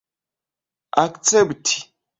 [1.03, 1.77] akcepti